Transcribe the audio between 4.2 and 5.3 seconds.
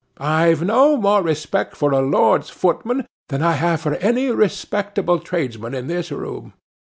respectable